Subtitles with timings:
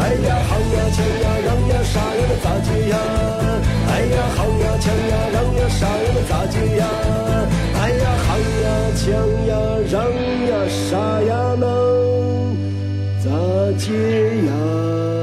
[0.00, 2.96] 哎呀，好呀，强呀，让呀，杀呀，那咋接呀？
[3.88, 6.84] 哎呀，好呀，强呀，让呀，杀呀，那咋接呀？
[7.80, 9.06] 哎呀，好呀，强
[9.46, 9.52] 呀，
[9.90, 9.94] 让
[10.48, 11.62] 呀，杀呀，能
[13.22, 13.26] 咋
[13.78, 13.88] 接
[14.46, 15.13] 呀？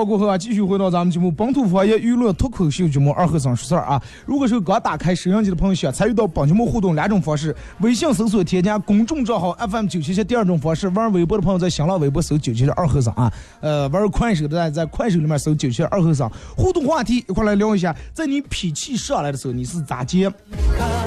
[0.00, 4.02] 告过后啊，继续回到咱们节目《本土方言娱乐脱口秀》节目二和尚说事儿啊。
[4.24, 13.30] 如果是刚打开收音机的朋友，想参与到本节目互动两种方式：微信搜索添加公众账号 FM 九七七；第二种方式，玩微博的朋友在新浪微博搜九七七二和尚啊。
[13.60, 16.32] 呃，玩快手的在在快手里面搜九七七二和尚。
[16.56, 20.32] 互动话题一块来聊一下，在你脾气上来的时候，你是咋接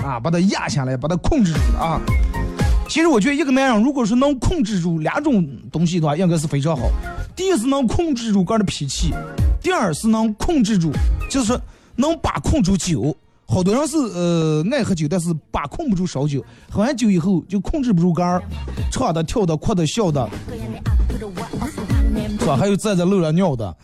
[0.03, 0.19] 啊？
[0.19, 1.99] 把它压下来，把它控制住啊。
[2.87, 6.83] 其实我觉得一个男人，如果说能控制住两种东西的话，应该是非常好。
[7.35, 9.11] 第一是能控制住个人的脾气，
[9.61, 10.91] 第二是能控制住，
[11.29, 11.59] 就是说
[11.95, 13.15] 能把控住酒。
[13.45, 16.43] 好多人是呃爱喝酒，但是把控不住烧酒。
[16.71, 18.41] 喝完酒以后就控制不住杆儿，
[18.91, 20.29] 唱的、跳的、哭的、笑的，
[22.39, 22.55] 是吧？
[22.55, 23.75] 还有站在路上尿的。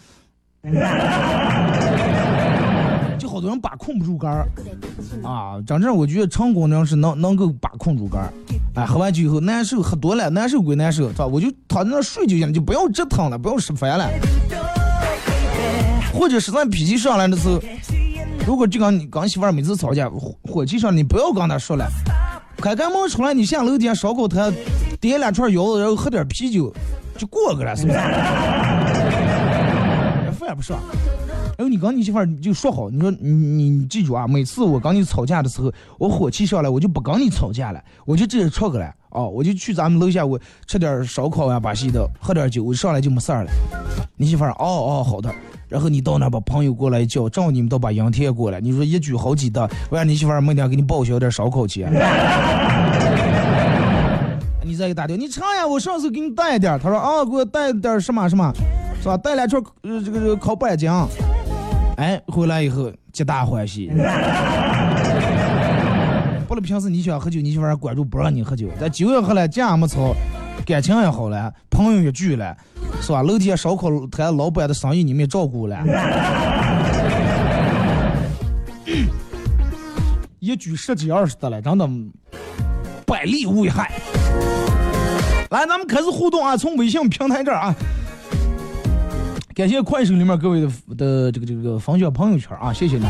[3.40, 4.46] 好多人把控不住杆儿
[5.24, 5.56] 啊！
[5.66, 8.34] 真正我觉得成功人是能能够把控住杆儿。
[8.76, 11.26] 哎，喝完酒以后难受，喝多了难受归难受，是吧？
[11.26, 14.10] 我就躺在那睡就行了，就不要折腾了，不要吃饭了。
[16.14, 17.62] 或者实在脾气上来的时候，
[18.46, 20.12] 如果就跟你跟媳妇儿每次吵架，
[20.44, 21.88] 火气上，你不要跟她说了，
[22.60, 24.54] 快开门出来，你下楼底下烧烤摊
[25.00, 26.74] 点两串腰子，然后喝点啤酒，
[27.18, 28.00] 就过个了，是不是？
[30.38, 30.78] 饭也不上。
[31.60, 43.52] 然后你跟你媳妇儿就说好，你说你你记住啊，每次我跟你吵架的时候，我火气上来，我就不跟你吵架了，我就直接出去了，哦，我就去咱们楼下，我吃点烧烤呀，把戏的，喝点酒，我上来就没事儿了。
[44.16, 45.30] 你媳妇儿，哦哦，好的。
[45.68, 51.92] 然后你到那把朋友过来叫，正好你们都把杨天过来，你说一举好几得，我让你媳妇儿每天给你报销点烧烤钱。
[54.64, 56.80] 你再给打电话，你唱呀，我上次给你带一点。
[56.82, 58.50] 他说啊，给我带点什么什么，
[59.02, 59.18] 是吧？
[59.18, 60.90] 带两串呃这个这个烤板筋。
[62.00, 63.92] 哎，回来以后皆大欢喜。
[66.48, 68.70] 不了，平时你想喝酒，你媳妇儿管住不让你喝酒。
[68.80, 70.16] 但酒也喝了，架也没吵，
[70.66, 72.56] 感情也好了，朋友也聚了，
[73.02, 73.22] 是吧？
[73.22, 75.78] 楼底下烧烤摊老板的生意你们也照顾了。
[80.40, 81.86] 一举十几二十的了，真的
[83.06, 83.92] 百利无一害。
[85.50, 87.76] 来，咱们开始互动啊，从微信平台这儿啊。
[89.60, 93.04] 感谢快手里面各位的的这个这个分享朋友圈啊，谢谢你。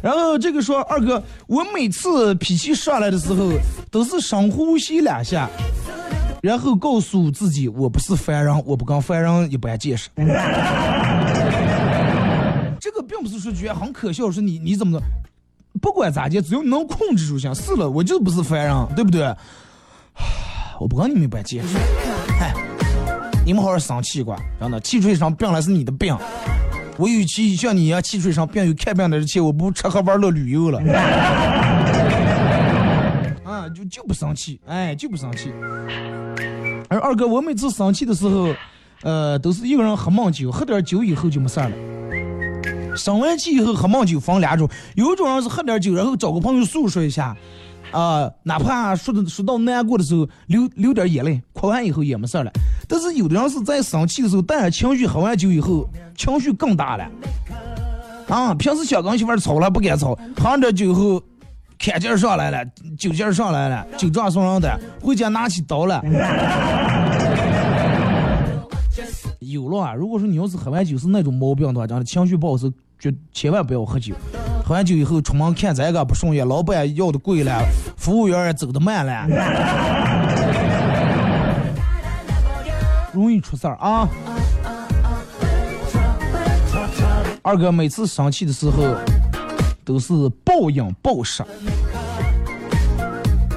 [0.00, 3.50] 然后这个说二哥，我每次脾气上来的时候，
[3.90, 5.50] 都是深呼吸两下，
[6.42, 10.08] 然后告诉自己我不是凡人，我不跟凡人一般见识。
[12.78, 15.04] 这个并不是说觉得很可笑，是你你怎么的？
[15.82, 19.22] 不管咋地，只要你能控制住，想是了，我就不是凡人，对不对？
[20.78, 21.76] 我不跟你们一般见识。
[23.50, 26.16] 你们好好生气过，真的，气吹上病了是你的病。
[26.96, 30.78] 我与其像你一样气吹上病，有看病的钱，我不吃喝玩乐旅游了。
[33.44, 35.52] 啊，就就不生气，哎，就不生气。
[36.88, 38.54] 而二哥，我每次生气的时候，
[39.02, 41.72] 呃，都是一个人喝闷酒，喝点酒以后就没事了。
[42.96, 47.36] 生完气以后喝闷酒分两种，有一种人是喝点酒，然后找个朋友诉说一下。
[47.92, 52.50] 啊，哪怕说的说到难过的时候，流流点眼泪，哭完以后也没事了。
[52.88, 57.08] 但是有的人是在生气的时候，带着情绪喝完酒以后，情绪更大了。
[58.28, 61.22] 啊，平时想跟媳妇吵了不敢吵，喝完酒后，
[61.78, 62.64] 坎劲上来了，
[62.96, 66.00] 酒劲上来了，酒壮怂人胆，回家拿起刀了。
[69.40, 69.94] 有了啊！
[69.94, 72.70] 如果说你要是喝完酒是那种毛病的话，咱的情绪不好时，
[73.00, 74.14] 就千万不要喝酒。
[74.70, 77.60] 喝完酒以后出门看这个不顺眼，老板要的贵了，
[77.96, 79.26] 服务员也走的慢了，
[83.12, 84.08] 容易出事儿啊！
[87.42, 88.94] 二哥每次生气的时候，
[89.84, 90.12] 都是
[90.44, 91.42] 暴饮暴食，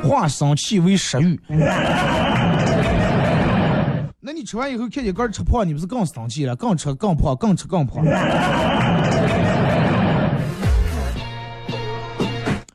[0.04, 1.40] 化生气为食欲。
[4.20, 6.56] 那你吃完以后看见个吃胖，你不是更生气了？
[6.56, 8.04] 更吃更胖，更吃更胖。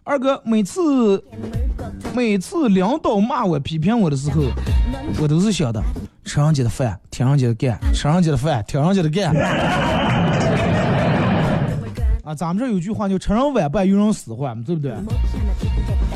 [0.08, 1.22] 二哥，每次
[2.14, 4.40] 每次领导骂我、批评我的时候，
[5.20, 5.82] 我都是想的：
[6.24, 9.36] 吃上去的饭，听上去的干；吃上去的饭，听上去的干。
[12.24, 14.94] 啊，咱们这有句话叫“吃人晚饭，有人使唤”，对不对？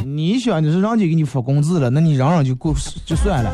[0.07, 2.75] 你想，你是人家给你发工资了，那你嚷嚷就过
[3.05, 3.53] 就算了。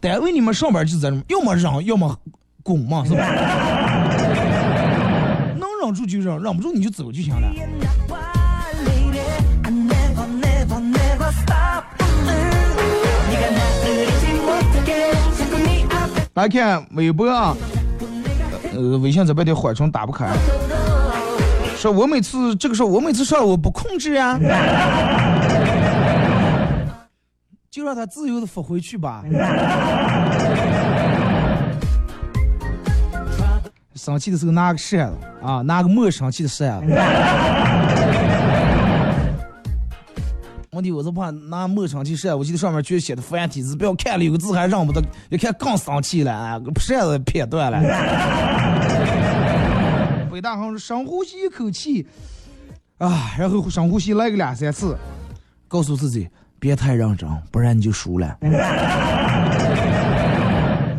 [0.00, 2.18] 单位你们上班就在这，要么嚷，要么
[2.62, 3.26] 滚嘛，是吧？
[5.58, 7.52] 能忍住就忍，忍不住你就走就行了。
[16.36, 17.56] 来看微博啊，
[18.74, 20.28] 呃，微信这边的缓冲打不开。
[21.74, 24.38] 说我每次这个时候，我每次上我不控制呀，
[27.70, 29.24] 就让他自由的发回去吧。
[33.94, 36.92] 生气的时候拿个扇子啊，拿个没生气的扇子。
[40.76, 47.80] 问题我是怕拿没生气扇，我记得上面就写的繁体字，不要看了有个字还认不得，一看更生气了，扇子撇断了。
[50.30, 52.06] 伟大航深呼吸一口气，
[52.98, 54.94] 啊，然后深呼吸来个两三次，
[55.66, 56.28] 告诉自己
[56.58, 58.36] 别太认真，不然你就输了。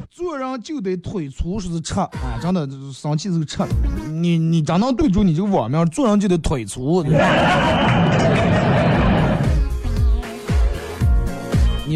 [0.10, 2.10] 做人就得腿粗，说是吃啊，
[2.42, 3.62] 真的生气是吃。
[4.10, 7.04] 你你真能对住你这个网名，做人就得腿粗。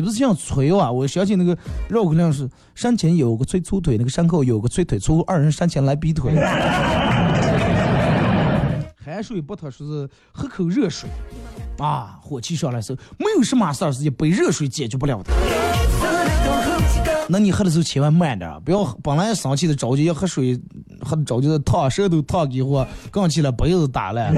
[0.01, 0.91] 你不是像锤啊？
[0.91, 1.55] 我想起那个
[1.87, 6.33] 绕口令是：山前有个催粗腿，那个山后有个催腿粗，二人山前来比腿。
[8.97, 11.07] 海水不脱说是喝口热水，
[11.77, 15.31] 啊，火气上来时候，没有什么事儿是一杯热水解决不了的。
[17.27, 20.59] 那你喝的时候千万慢点，不要本来生气的着急要喝水，
[21.01, 24.33] 喝的着急的烫舌头烫给我，刚起来杯子打了。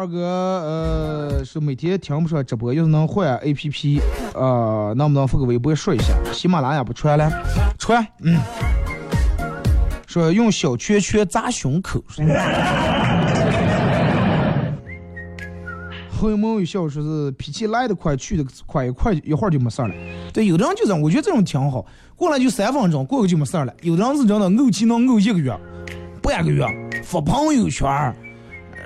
[0.00, 4.00] 二哥，呃，是每天听不上直播，要是能换 A P P，
[4.32, 6.14] 呃，能不能发个微博说一下？
[6.32, 7.30] 喜马拉雅不传了，
[7.78, 8.40] 传，嗯，
[10.06, 12.02] 说用小圈圈砸胸口。
[16.18, 19.90] 后面有笑说是脾气来得快，去的快，一快一会儿就没事了。
[20.32, 21.84] 对，有的人就这样，我觉得这种挺好，
[22.16, 23.70] 过来就三分钟，过个就没事了。
[23.82, 25.54] 有的人是真的怄气能怄一个月、
[26.22, 26.64] 半个月，
[27.04, 28.16] 发朋友圈。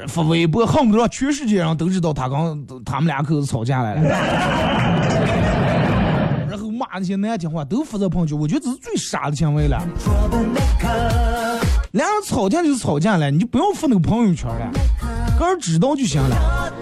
[0.08, 4.02] 发微博，恨不得让全世界人都知道他刚他们俩口子吵架来了，
[6.50, 9.82] 然后骂那些难听话都发在朋友圈，我觉得这是最傻的行为了。
[11.92, 14.70] 两人吵架就是吵架了，你就不要发那个朋友圈了，
[15.38, 16.72] 个人知道就行了。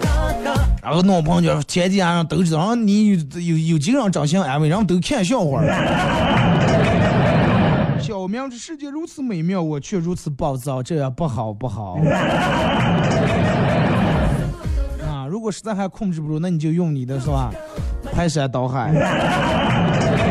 [0.81, 5.73] 然后弄朋友圈，前几天让都知道，让你有有有几个人真心安慰，然后都看笑话了。
[8.23, 11.97] 小明，这世界如此美妙，我却如此暴躁，这样不好不好。
[15.05, 17.51] 啊，如果实在还控制不住，那你就用你的是吧？
[18.13, 18.93] 排山倒海。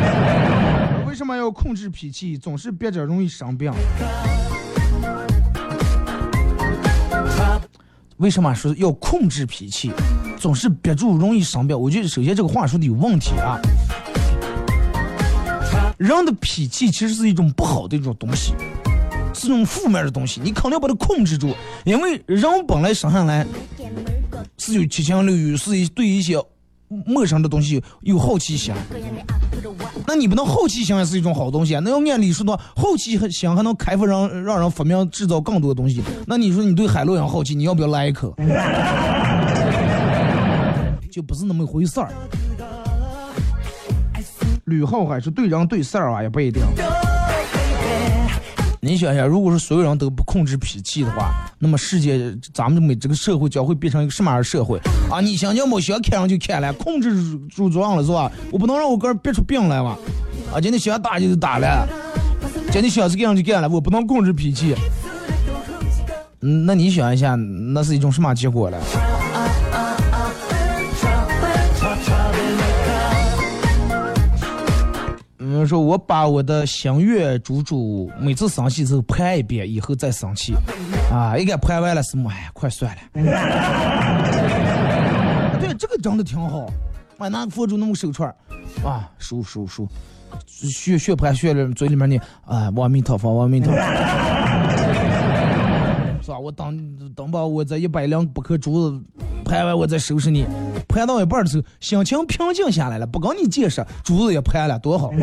[1.07, 2.39] 为什么要控制脾气？
[2.39, 3.71] 总是憋着容易生病。
[8.17, 9.93] 为什么说要控制脾气？
[10.39, 11.79] 总是憋住容易生病？
[11.79, 13.61] 我觉得首先这个话说的有问题啊。
[16.03, 18.53] 人的脾气其实是一种不好的一种东西，
[19.33, 21.55] 是种负面的东西，你肯定要把它控制住。
[21.85, 23.47] 因为人本来生下来
[24.59, 26.37] 是有七情六欲，是一对一些
[27.07, 28.75] 陌生的东西有好奇心。
[30.05, 31.81] 那你不能好奇心也是一种好东西啊？
[31.85, 36.03] 那要按理说的话，好奇心还能开发让让人发明制造更多的东西。
[36.27, 38.35] 那你说你对海螺样好奇，你要不要来一口？
[41.13, 42.11] 就不是那么回事儿。
[44.65, 46.63] 吕浩还是对人对事儿啊，也不一定。
[48.85, 54.79] 你想想，如果说所有人都不控制脾气的话，那么世界咱们每这个社会将会变成一个什么样的社会
[55.11, 55.21] 啊？
[55.21, 58.31] 你想想，我想看上就看了，控制住住样了是吧？
[58.51, 59.97] 我不能让我个人憋出病来嘛？
[60.53, 61.87] 啊，今天想打就打了，
[62.73, 64.75] 今天想是干就干了，我不能控制脾气。
[66.41, 68.79] 嗯，那你想一下，那是一种什么结果了？
[75.67, 80.55] 说我把我的心愿猪猪每次生气时候拍一遍，以后再生气，
[81.11, 82.31] 啊，应该拍完了什么？
[82.31, 83.01] 哎，快算了。
[85.61, 86.71] 对，这个真的挺好。
[87.19, 88.35] 我，拿佛珠弄个手串
[88.85, 89.87] 啊，数数数，
[90.49, 93.79] 血血盘血了嘴里面的，啊，阿弥陀佛，阿弥陀佛。
[96.43, 99.01] 是我等等把我这一百两不可珠子
[99.45, 100.45] 盘完，我再收拾你。
[100.89, 105.13] 盘到一半的时候，心情平静下来了，不跟你解释，珠子也盘了，多好。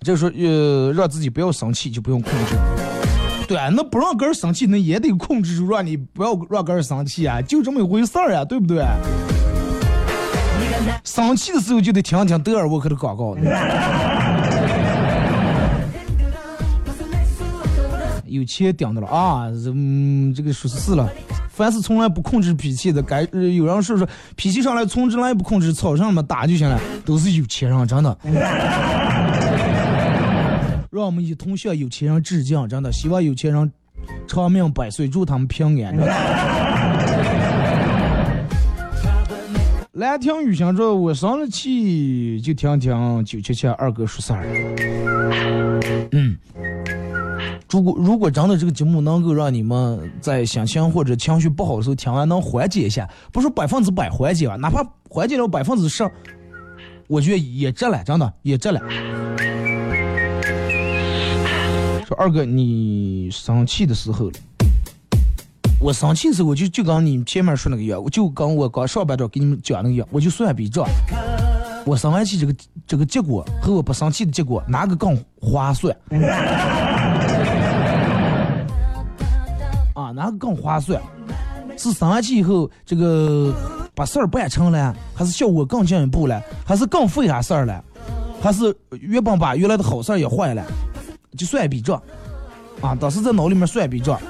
[0.00, 2.56] 就说呃，让自己不要生气，就不用控制。
[3.46, 8.82] 对啊，那不让个人生气，那也得控制住，让你不要让个人生气啊，就这么一回事儿啊，对不对？
[11.08, 13.34] 生气的时候就得听听德尔沃克的广告。
[18.26, 21.08] 有钱顶的了啊，嗯，这个说是了。
[21.48, 28.16] 凡是从来不控制脾气的，该有人说说脾气上来从来不控制，草上面打就行了，都是有钱人，真的。
[30.92, 33.72] 让我们一同向有钱人致敬，真的，希望有钱人
[34.28, 35.96] 长命百岁，祝他们平安。
[39.98, 44.46] 兰亭雨翔说，我生了气就听听九七七二哥说事儿。
[46.12, 46.38] 嗯，
[47.68, 56.08] 如果如果真的这个节目能够让你们在心情或者情绪不好的时候听完能缓解一下，不是百分之百缓解吧，哪怕缓解了百分之十，
[57.08, 58.80] 我觉得也值了，真的也值了。
[62.06, 64.30] 说二哥，你生气的时候。
[65.80, 70.84] 我生气时候，我就就刚你前面说那个样，我就刚我刚上班的时候给你们讲那个样，我就算笔账。
[71.86, 72.54] 我生完气这个
[72.86, 75.96] 这个结果和我不生气的结果哪个更划算？
[79.94, 81.00] 啊，哪个更划算？
[81.76, 83.54] 是生完气以后这个
[83.94, 86.42] 把事儿办成了，还是效果更进一步了？
[86.66, 87.82] 还是更费下事儿了？
[88.42, 90.64] 还是原本把原来的好事儿也坏了？
[91.36, 92.02] 就算一笔账。
[92.80, 94.20] 啊，当时在脑里面算一笔账。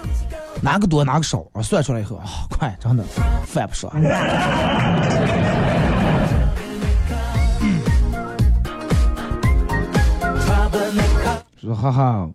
[0.61, 1.63] 哪个多哪个少啊？
[1.63, 3.05] 算出来以后啊， 快，真的，
[3.47, 3.91] 饭不上。
[11.61, 12.29] 说哈哈，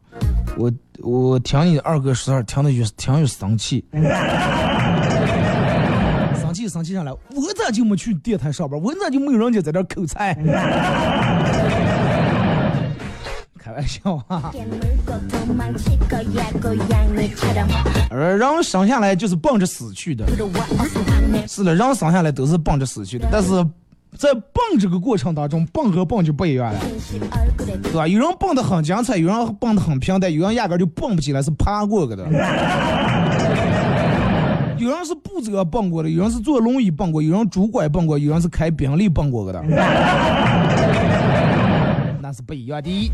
[0.57, 3.83] 我我听你二哥说，听的越听越生气。
[6.35, 8.79] 生气生气上来，我咋就没去电台上班？
[8.79, 10.35] 我咋就没有人家在这口菜？
[13.63, 14.51] 开玩笑啊！
[18.10, 20.25] 而人生下来就是奔着死去的，
[21.48, 23.25] 是了，人生下来都是奔着死去的。
[23.32, 23.65] 但是
[24.17, 26.79] 在蹦这个过程当中，蹦和蹦就不一样了，
[27.84, 28.05] 对吧？
[28.05, 32.27] 有人蹦的很精彩，有人蹦的很平淡，有人压根就蹦不起来，是爬过去的。
[34.77, 39.63] 有人是步子蹦过的，有人是坐轮椅蹦过，有人拄拐蹦过，有人是开宾利蹦过的。
[42.33, 43.11] 是不一样的。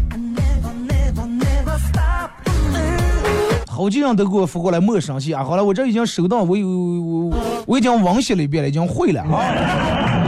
[3.67, 5.43] 好几人都给我发过来莫生气啊！
[5.43, 7.33] 好了，我这已经收到，我有我
[7.65, 10.18] 我已经温习了一遍了，已经会了啊。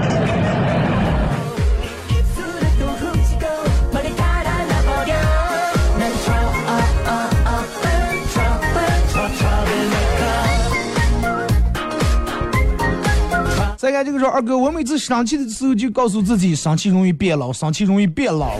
[13.81, 18.59] 再看这个说，二哥，我每次生气的时候就告诉自己，生气容易变老，生气容易变老，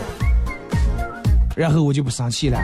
[1.54, 2.60] 然后我就不生气了。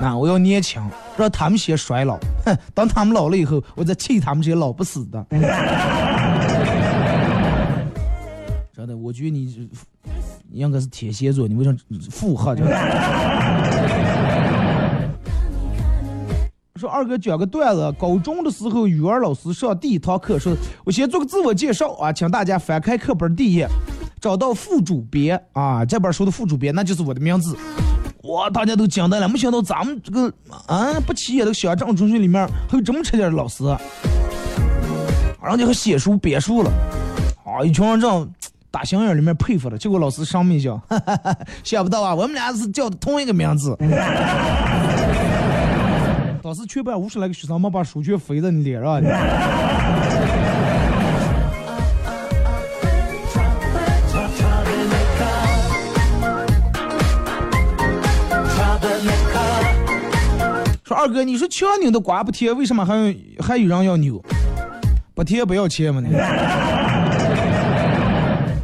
[0.00, 0.82] 那我要年轻，
[1.16, 2.18] 让他们先衰老。
[2.44, 5.24] 哼，等他们老了以后，我再气他们这些老不死的。
[8.74, 9.70] 真的，我觉得你
[10.50, 11.78] 应该是天蝎座，你为什么
[12.10, 12.56] 附和？
[16.82, 20.52] 说二哥讲个段子，高中的时候语文老师上第一堂课，说
[20.84, 23.68] 我先做个自我介绍啊，请大家翻开课本第一页，
[24.20, 27.56] 找到副主编啊，这本书的副主编那就是我的名字。
[28.24, 28.50] 哇！
[28.50, 30.32] 大家都惊呆了，没想到咱们这个
[30.66, 33.64] 啊不起眼的小镇中学里面还有这么出点的老师，
[35.40, 36.70] 然后就还写书编书了，
[37.44, 37.62] 啊！
[37.64, 38.28] 一群人这样
[38.72, 39.78] 打心眼里面佩服了。
[39.78, 40.82] 结果老师上面讲，
[41.62, 43.76] 想不到啊，我们俩是叫的同一个名字。
[46.42, 49.00] 当时全班五十来个学生没把书全飞在你脸上。
[60.82, 64.20] 说二哥，你说强扭的瓜不甜，为什么还有还有人要扭？
[65.14, 66.00] 不甜不要钱吗？
[66.04, 66.12] 你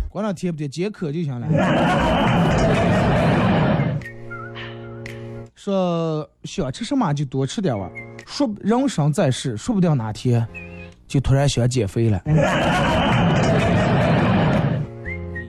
[0.08, 1.46] 管他甜不甜，解渴就行了。
[5.58, 7.90] 说想吃什么就多吃点吧，
[8.24, 10.46] 说人生在世，说不定哪天
[11.08, 12.22] 就突然想减肥了。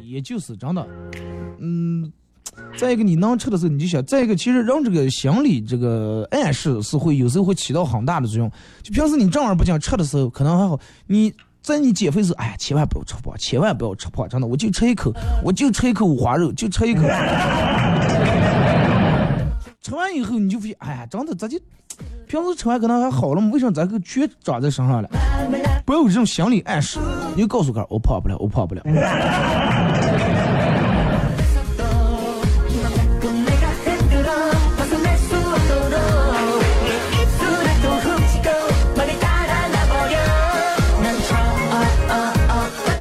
[0.03, 0.87] 也就是真的，
[1.59, 2.11] 嗯。
[2.75, 8.51] 再一个，你能吃的时候你就想；再一个，其实人这个心理这个暗示是会有时候会起到很大的作用。
[8.81, 10.75] 就平时你正儿八经吃的时候，可能还好；
[11.05, 15.13] 你在你减肥时，哎呀，千万不要吃胖，千万不要吃胖，真的，我就吃一口，
[15.43, 17.03] 我就吃一口五花肉，就吃一口。
[19.81, 21.57] 吃完以后你就发现，哎呀，真的咱就
[22.27, 23.49] 平时吃完可能还好了嘛？
[23.53, 25.09] 为啥咱个全长在身上了？
[25.85, 26.99] 不要有这种心理暗示，
[27.35, 28.81] 你就告诉他，我跑不了，我跑不了。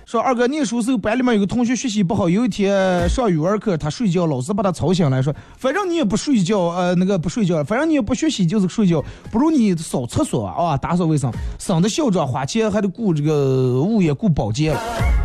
[0.09, 14.75] 说二哥，念书时候班里面有个同学学习不好，有一天上语文课他睡觉，老师把他吵醒来，说反正你也不睡觉，呃，那个不睡觉，反正你也不学习就是睡觉，不如你扫厕所啊，打扫卫生，省得校长花钱还得雇这个物业雇保洁。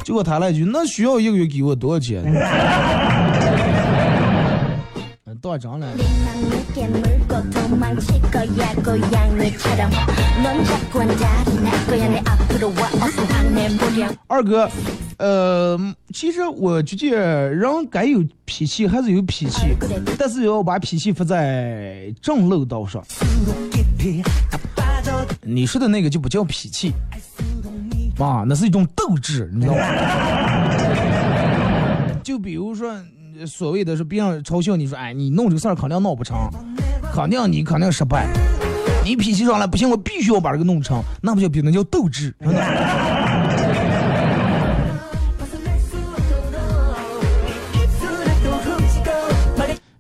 [0.04, 2.22] 结果他来一句，那需要一个月给我多少钱？
[5.44, 5.86] 多少张了？
[14.28, 14.70] 二哥，
[15.18, 15.78] 呃，
[16.14, 19.76] 其实我觉得人该有脾气还是有脾气，
[20.18, 23.04] 但是要把脾气发在正路道上。
[25.42, 26.94] 你说的那个就不叫脾气，
[28.18, 29.82] 啊，那是一种斗志，你知道吗？
[32.24, 32.96] 就比如说。
[33.46, 36.50] 所谓的是别人嘲笑你说，哎，你弄这个事儿肯定弄不成，
[37.14, 38.28] 肯定你肯定失败，
[39.04, 42.62] 你脾气上来不行，我必须要把这个弄成，那不叫比那叫斗志，真的。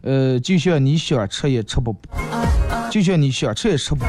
[0.02, 2.00] 呃，就像你想吃也吃不饱，
[2.92, 4.08] 就像你想吃也吃不饱。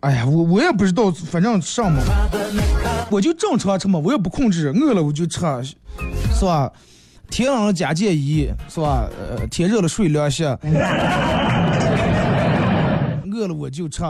[0.00, 2.02] 哎呀，我我也不知道，反正上嘛，
[3.10, 5.40] 我就正常吃嘛，我也不控制，饿了我就吃。
[6.34, 6.70] 是吧？
[7.30, 9.08] 天冷了加件衣，是吧？
[9.18, 10.44] 呃，天热了睡凉席。
[13.30, 14.00] 饿了我就吃，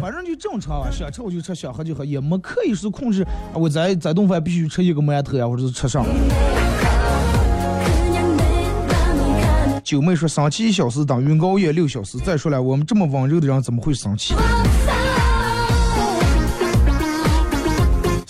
[0.00, 3.24] 反正就正常啊，想吃我就吃，想喝就喝，也没刻意说控制。
[3.52, 6.04] 我在在顿饭必须吃一个馒头呀，或者是吃上。
[9.84, 12.18] 九妹说生气一小时等于熬夜六小时。
[12.18, 14.34] 再说了，我们这么温柔的人怎么会生气？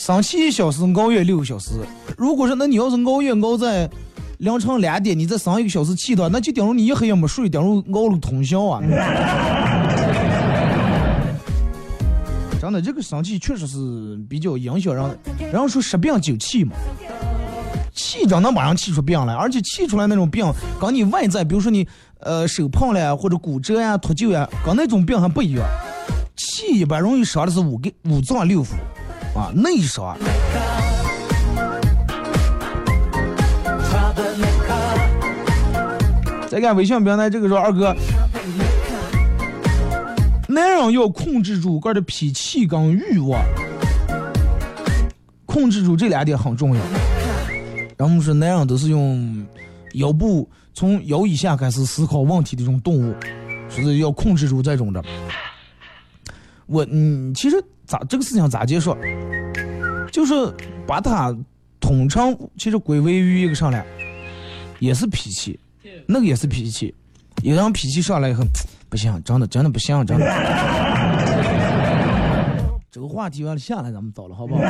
[0.05, 1.71] 生气一小时，熬夜六个小时。
[2.19, 3.89] 如果说那你要是熬夜熬在
[4.37, 8.83] 凌晨两点，你再生一个小时气的，那就等于你一黑夜没睡，等于熬了通宵啊！
[12.61, 13.79] 真的，这个生气确实是
[14.29, 15.19] 比较影响人。
[15.51, 16.77] 然后说十病九气嘛，
[17.95, 20.45] 气真能把人气出病来，而且气出来那种病，
[20.79, 21.89] 跟你外在，比如说你
[22.21, 25.67] 呃手碰了或者骨折呀、脱臼呀，跟那种病还不一样。
[26.37, 28.75] 气一般容易伤的是五个五脏六腑。
[29.35, 30.17] 啊，内伤。
[36.49, 37.93] 再看微信平台，这个说二哥，
[40.47, 43.45] 男人要控制住个的脾气跟欲望，
[45.47, 46.81] 控制住这两点很重要。
[47.97, 49.45] 然后说，男人都是用
[49.95, 53.13] 腰部从腰以下开始思考问题的这种动物，
[53.69, 55.03] 说是要控制住这种的。
[56.67, 57.61] 我，嗯，其实。
[57.87, 58.97] 咋这个事情咋解说？
[60.13, 60.35] 就是
[60.87, 61.35] 把他
[61.81, 63.85] 统称，其实归为于一个上来，
[64.79, 65.59] 也是脾气，
[66.07, 66.95] 那个也是脾气。
[67.43, 68.45] 有人脾气上来以后，
[68.89, 70.25] 不行，真的真的不行，真的。
[72.91, 74.63] 这个话题完了下来，咱们走了，好不好？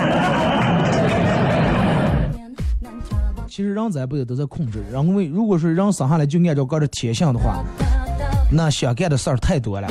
[3.46, 7.62] 其实人咱不也都在控制，因为如果说人生下来就按照个的天性的话，
[8.50, 9.87] 那想干的事儿太多了。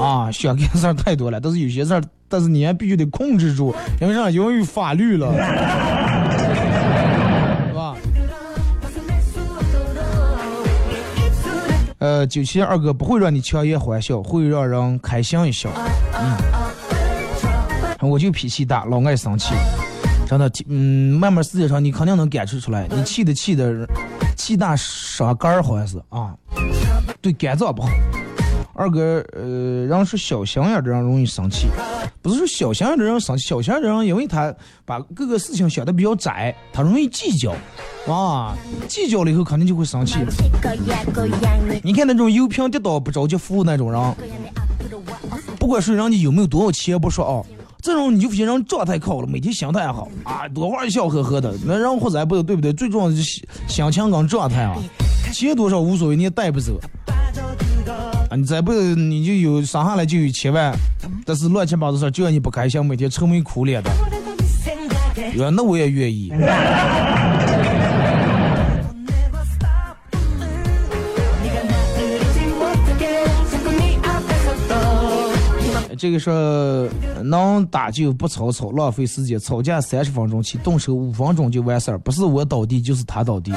[0.00, 2.02] 啊，想干的事儿太多了，但是有些事儿，
[2.32, 4.30] 但是你还必须得控制住，因为啥？
[4.30, 5.30] 因为有法律了，
[7.68, 7.94] 是吧？
[11.98, 15.68] 呃，九七二哥不会让你强颜欢笑，会让人开心一笑。
[18.00, 19.52] 嗯，我就脾气大，老爱生气，
[20.26, 23.86] 真的，嗯，慢慢时间长，你肯定能感受出来，你气的气的，
[24.38, 26.34] 气大伤肝儿，好像是啊，
[27.20, 27.90] 对肝脏不好。
[28.82, 31.68] 二哥，呃，人说小心眼的人容易生气，
[32.20, 34.52] 不是说小心眼的人生气，小心眼的人因为他
[34.84, 37.54] 把各个事情想的比较窄，他容易计较，
[38.12, 38.56] 啊，
[38.88, 40.18] 计较了以后肯定就会生气。
[41.84, 44.14] 你看那种油瓶跌倒不着急扶那种人，
[45.60, 47.46] 不管是人家有没有多少钱不说哦，
[47.80, 52.72] 这种你就觉人状态好了，每天心态好啊，多会笑呵呵的，那人或者不对不对？
[52.72, 53.22] 最重要的是
[53.68, 54.76] 心情跟状态啊，
[55.32, 56.80] 钱多少无所谓，你也带不走。
[58.28, 60.74] 啊你再不，你就有生下来就有千万，
[61.26, 63.90] 但是乱七八糟事就让你不开心，每天愁眉苦脸的。
[65.50, 66.32] 那我也愿意。
[75.98, 76.88] 这个说
[77.22, 83.52] 能打就不吵吵，浪费时间，吵架三十分钟起，动手五分钟就完事儿，不是我倒地就是他倒地。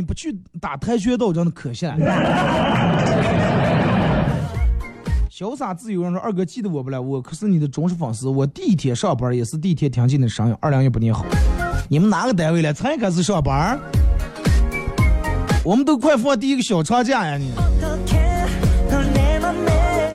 [0.00, 1.94] 你不去打跆拳道真的可惜了。
[5.30, 7.00] 潇洒自由人说：“二哥记得我不了？
[7.00, 8.28] 我可是你的忠实粉丝。
[8.28, 10.56] 我第一天上班也是第一天听见的声音。
[10.58, 11.26] 二两也不念好，
[11.90, 12.72] 你们哪个单位了？
[12.72, 13.78] 才开始上班？
[15.62, 17.36] 我们都快放第一个小长假呀！
[17.36, 17.50] 你，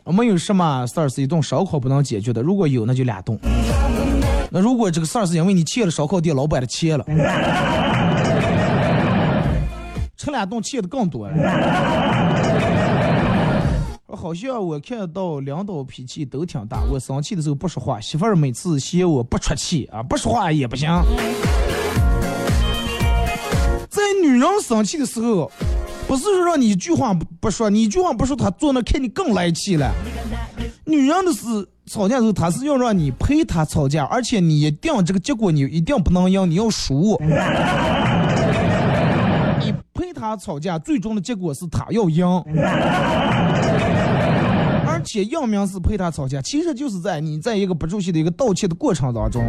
[0.03, 2.41] 我们有什么事儿是一顿烧烤不能解决的？
[2.41, 3.37] 如果有，那就俩顿。
[4.49, 7.05] 那如果这个事儿是因为你欠了烧烤店老板的钱了，
[10.25, 11.35] 吃两顿欠的更多了。
[14.09, 20.89] ”好像我看到领导脾气都挺大，我生气的时候不说话，媳妇儿每次嫌我不出气啊，不说话也不行。
[23.87, 25.51] 在女人生气的时候，
[26.07, 29.93] 不是说让你一句话不说，你一句话不说，她坐那看你更来气了。
[30.85, 37.15] 女人的是吵架的时候，她是要让你陪她吵架，而且你一定这个结果你一定不能赢，你要输。
[40.25, 42.25] 你陪她吵架，最终的结果是他要赢。
[44.87, 49.43] 而且要名是陪他吵架，其实就是在你在一个不熟悉的一个道歉的过程当中，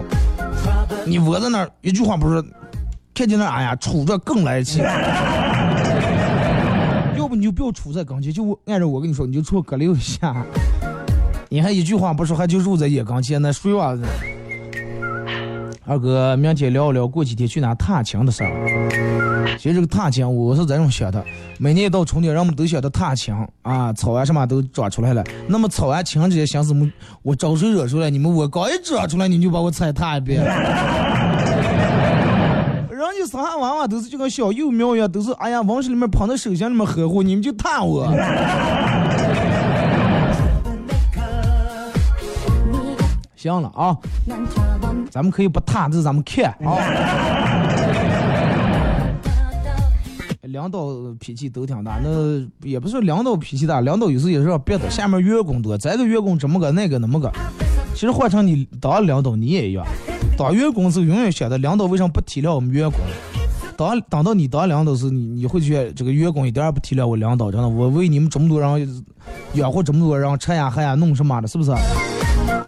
[1.07, 2.45] 你窝在那儿一句话不说，
[3.15, 4.81] 看见那哎呀杵着更来气。
[7.17, 10.45] 要不你就不要杵在跟前，就按照我跟你说，你就杵隔离一下。
[11.49, 14.03] 你还一句话不说，还就入在眼跟前，那谁娃子？
[15.89, 19.57] 二哥，明天聊一聊过几天去哪踏青的事儿。
[19.57, 21.25] 其实这个踏青，我是这种想的：
[21.61, 25.23] 每年一到春天，人们都想着踏青啊，草啊什么都长出来了。
[25.47, 26.91] 那么草啊青这些心思，么
[27.23, 28.11] 我招谁惹谁了？
[28.11, 30.43] 你们我刚一长出来，你就把我踩踏一遍。
[32.91, 38.13] 人家生下娃娃都是就跟小幼苗一样，都是哎呀，往水里面捧在手心里面呵护，你们就踏我。
[43.37, 43.97] 行了啊，
[45.11, 46.77] 咱们可以不谈，这是咱们看啊。
[50.43, 50.87] 领导
[51.19, 57.31] 脾气都挺大，那也不是领导脾气大，领导有时也是别的，下面员工多，这个员工这么个，那个那么个。
[57.95, 59.85] 其实换成你当领导，你也一样，
[60.39, 63.01] 当员工时候永远想着领导为什么不体谅我们员工？
[63.77, 69.05] 当等到你当领导时，你你会觉得这个员工一点也不体谅我领导，真的，我为你们这么多人
[69.55, 71.73] 养活这么多人，吃呀喝呀弄什么的，是不是？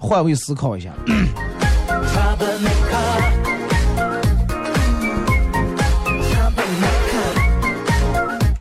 [0.01, 0.93] 换位思考一下。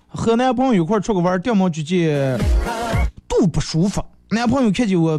[0.09, 2.37] 和男朋友一块出去玩，掉毛就见
[3.29, 4.03] 肚不舒服。
[4.29, 5.17] 男朋友看见我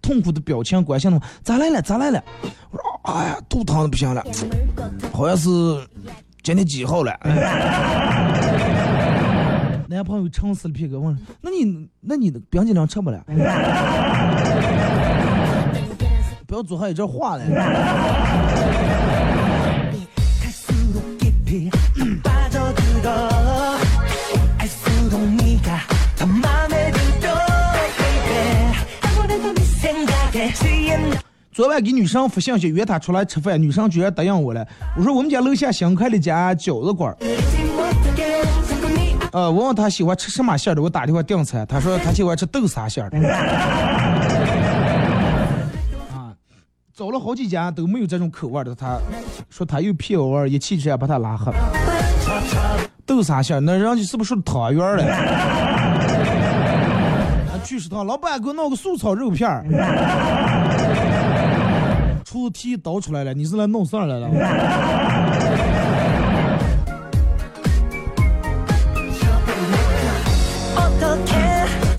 [0.00, 1.82] 痛苦的表情，关心我咋来了？
[1.82, 2.24] 咋来了？
[2.70, 2.82] 我说
[3.12, 4.24] 哎呀，肚疼的不行了，
[5.12, 5.50] 好像是
[6.42, 7.12] 今天几号了？
[9.88, 13.22] 男朋友撑死了片刻，问：那你那你的冰激凌吃不了？
[16.46, 17.44] 不要做还有这话嘞。
[31.52, 34.64] 昨晚给女生发信息约她出来吃饭，女生居然答应我了。
[34.96, 37.16] 我说我们家楼下新开了家饺子馆
[39.32, 43.18] 呃，我问她喜欢吃什么馅的，我打电话订餐，她说她喜欢吃豆沙馅的。
[46.96, 48.98] 找了好几家都没有这种口味的，他
[49.50, 51.58] 说他又骗我，一气之下把他拉黑了。
[53.04, 55.04] 豆沙馅，那人家是不是汤圆了？
[57.62, 59.62] 去食堂，老板给我弄个素炒肉片儿。
[62.24, 64.30] 出题倒出来了，你是来弄啥来了？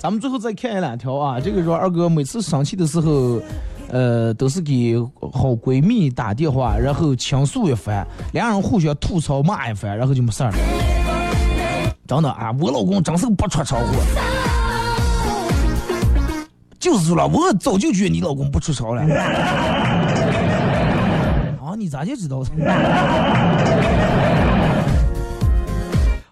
[0.00, 3.40] 咱们最后再看一两条啊，这个说二哥每次生气的时候。
[3.90, 4.96] 呃，都是给
[5.32, 10.56] 好闺蜜打电话，然后倾诉一番，两人互相吐槽骂一番，然后就没事儿了。
[12.06, 13.82] 真的啊，我老公真是不出车祸。
[16.78, 19.02] 就是说了，我早就觉得你老公不出车了。
[21.60, 22.42] 啊，你咋就知道？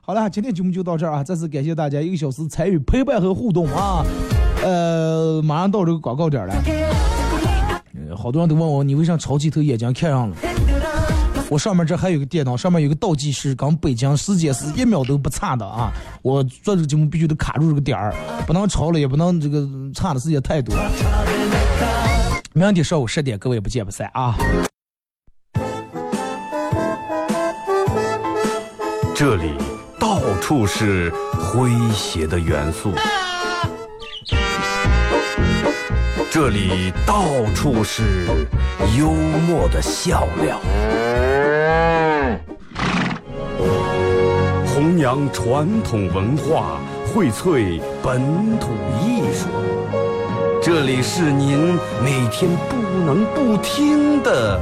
[0.00, 1.24] 好了，今天节目就到这儿啊！
[1.24, 4.04] 再次感谢大家一个小时参与陪伴和互动啊！
[4.62, 6.54] 呃，马上到这个广告点了。
[8.14, 10.36] 好多人都问我，你为啥抄起头眼睛看上了？
[11.48, 15.92] 我上面这还有个电脑，上面有个倒计时，跟北京时间是一秒都不差的啊！
[16.22, 18.14] 我做这个节目必须得卡住这个点儿，
[18.46, 20.74] 不能超了，也不能这个差的时间太多。
[22.52, 24.36] 明天上午十点，各位不见不散啊！
[29.14, 29.52] 这里。
[29.98, 32.92] 到处是诙谐的元素，
[36.38, 38.26] 这里到处是
[38.94, 40.60] 幽默的笑料，
[44.66, 48.20] 弘扬传统文化，荟萃本
[48.58, 48.68] 土
[49.00, 49.48] 艺术。
[50.60, 54.60] 这里是您每天不能不听的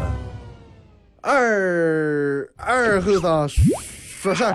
[1.23, 4.55] 二二后生说事儿。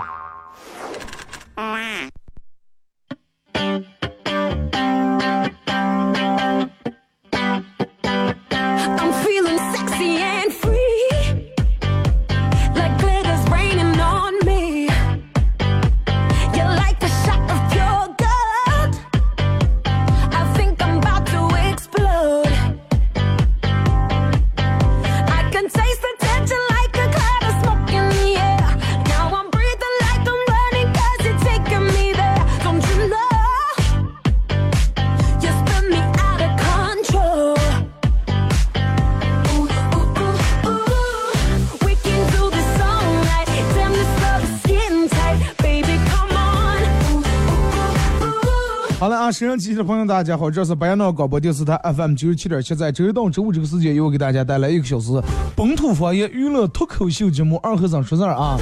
[49.39, 55.13] 收音机的朋友，大家好，这是白杨闹广播电视台 FM 九十七点七，在周一到周五这个时间，由我给大家带来一个小时
[55.55, 58.57] 本土方言娱乐脱口秀节目《二和尚说事儿》啊。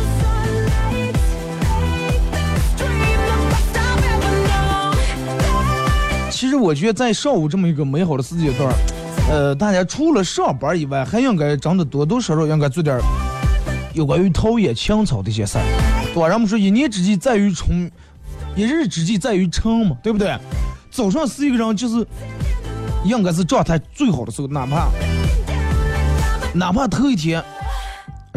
[6.30, 8.72] 其实我觉得在上午这么一个美好的时间段，
[9.32, 13.00] 呃，大家除了上班以外，还应该真的多多少少应该做点
[13.96, 15.64] 有关于陶冶情操的一些事儿，
[16.14, 16.28] 对吧？
[16.28, 17.92] 人们说一年之计在于春。
[18.56, 20.36] 一日之计在于晨嘛，对不对？
[20.90, 22.06] 早上是一个人就是
[23.04, 24.90] 应该是状态最好的时候，哪怕
[26.54, 27.44] 哪怕头一天，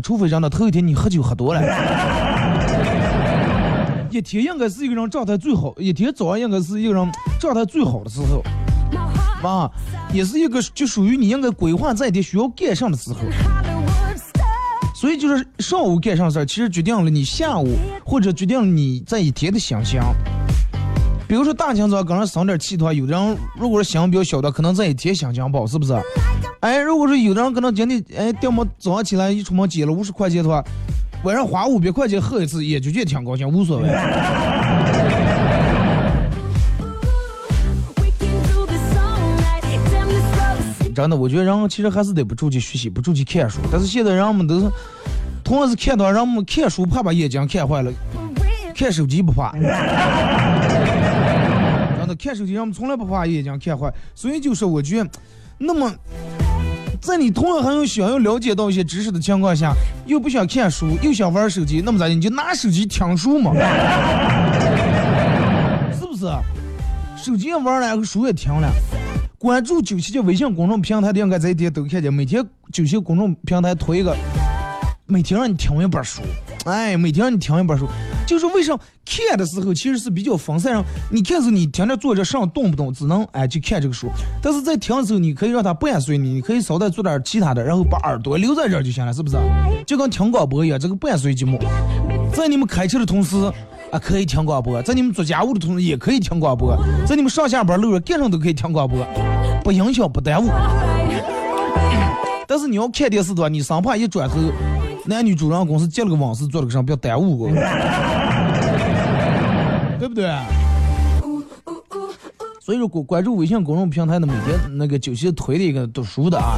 [0.03, 1.61] 除非人的头一天你喝酒喝多了，
[4.11, 9.71] 一天应该是一个人状态最好，一天早上应该是一个人状态最好的时候，啊，
[10.13, 13.21] 也是一个就属于你应该规划这一天需要干上的时候。
[14.95, 20.15] 所以就是上午干啥事儿，其实决定了你下午或者决定了你这一天的想象。
[21.31, 25.97] 比如说大清早刚上生点气的话，有的人如果是心比较小的，可能这一天心情不好，是不是？
[26.59, 30.61] 哎，如果说有的人可能今天哎，掉么早上起来一出门捡了五十块钱的话，
[31.23, 33.89] 晚上花五百块钱喝一次，也就觉得挺高兴，无所谓。
[40.93, 43.61] 真的，我觉得人其实还是得不出去学习，不出去看书。
[43.71, 44.69] 但是现在人们都是，
[45.45, 47.93] 同样是看到人们看书怕把眼睛看坏了，
[48.75, 49.55] 看手机不怕。
[52.17, 53.93] 看手机人们从来不怕眼睛看坏。
[54.15, 55.11] 所以就是我觉得，
[55.59, 55.93] 那么
[57.01, 59.73] 在你同样还有想要了解到一些知识的情况下，
[60.07, 62.15] 又不想看书，又想玩手机，那么咋的？
[62.15, 63.55] 你就拿手机听书嘛，
[65.99, 66.27] 是不是？
[67.17, 68.71] 手机也玩了，书也听了。
[69.39, 72.13] 关注九七七微信公众平台的，应该这一天都看见。
[72.13, 74.15] 每天九七公众平台推一个，
[75.11, 76.23] 每天让你听一本书。
[76.65, 77.89] 哎，每天让你听一本书，
[78.27, 80.83] 就是为啥看的时候其实是比较分散。
[81.11, 84.09] 你看时你听着坐着上动不动只能哎去看这个书，
[84.41, 89.37] 但是在听的时候你可以让它伴随你，你可以稍带做点其他的，然后把耳朵留在这就行了，是不是？
[89.85, 91.59] 就跟听广播一样，这个伴随节目，
[92.33, 93.37] 在你们开车的同时。
[93.91, 99.05] 啊，可以听广播，在你们做家务的同时也可以听广播，在你们上下班路上干上都可以听广播，
[99.65, 100.49] 不影响不耽误。
[102.47, 104.37] 但是你要看电视的话，你生怕一转头，
[105.11, 107.49] 男女主人公是接了个网事做了个啥，不要耽误我，
[109.99, 110.31] 对不对？
[112.61, 116.57] 所以说关关注微信公众平台的每天那个九七推的一个读书的啊，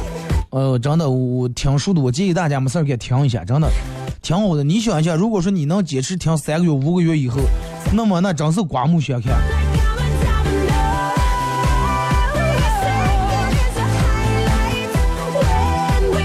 [0.51, 3.67] 呃，真的我听书的，我建议大家没事儿给听一下，真的。
[4.21, 7.39] 挺好的，你想一下，如果说你能坚持听三个月、五个月以后，
[7.91, 9.33] 那么那真是刮目相看。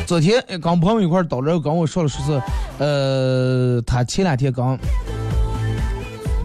[0.08, 2.42] 昨天跟朋友一块儿到这，跟我说了说是，
[2.78, 4.78] 呃，他前两天刚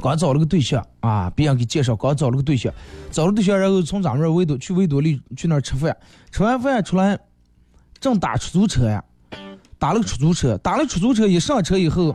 [0.02, 2.74] 刚找了个对象啊，别人给介绍，刚找了个对象，
[3.10, 5.96] 找了对象，然后从咱们这维多去维多利去那儿吃饭，
[6.30, 7.18] 吃完饭出来，
[8.02, 9.02] 正打出租车呀。
[9.80, 12.14] 打了个出租车，打了出租车，一上车以后，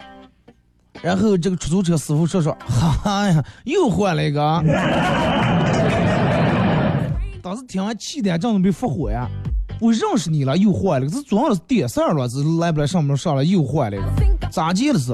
[1.01, 4.41] 然后这个出租车师傅说说，哈呀，又换了一个。
[7.41, 9.27] 当时听完气的，正准备发火呀，
[9.81, 14.07] 我认识你了，又换了，这总要是点事儿了，这来不来上不上了，又换了一个，
[14.51, 15.13] 咋接了是？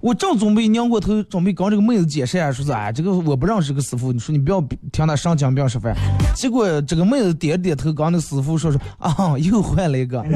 [0.00, 5.94] 我正准备拧过头，准备跟这个妹子解释啊，说是哎，这个我不认识个师傅，你说你不要听他上讲，不要吃饭。
[6.34, 10.24] 结果这个妹子点点头，跟那师傅说说啊，又换了一个。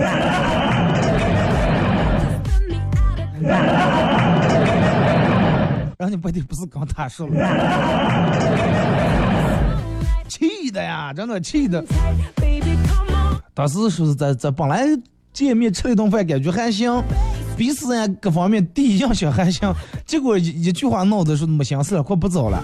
[5.99, 7.35] 家不得不是跟他说了，
[10.29, 11.83] 气的呀，真的气的。
[13.55, 14.85] 当时说是在在本来
[15.33, 17.01] 见面吃了一顿饭，感觉还行，
[17.57, 19.73] 彼此呀各方面第一印象还行，
[20.05, 22.61] 结果一一句话闹的说没心思了，快不走了，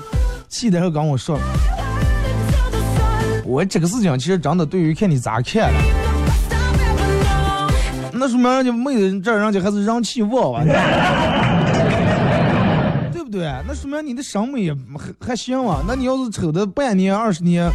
[0.48, 1.38] 气的还跟我说，
[3.44, 5.80] 我这个事情其实真的对于看你咋看了，
[8.12, 10.64] 那说明人家妹子这人家还是人气旺啊，
[13.12, 13.42] 对不对？
[13.64, 14.78] 那说明你的审美还
[15.28, 15.84] 还行啊。
[15.86, 17.70] 那你要是瞅的半年二十年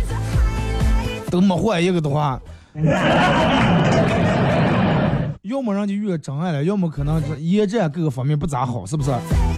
[1.32, 2.38] 都没换一个的话。
[5.44, 9.12] 要么人家遇真爱了，要么可能是颜值各个方面不咋好，是不是？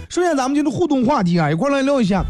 [0.08, 2.22] 首先咱们就是互动话题啊，一块来聊一下。